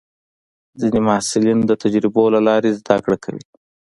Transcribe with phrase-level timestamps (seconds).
[0.79, 3.43] ځینې محصلین د تجربو له لارې زده کړه کوي.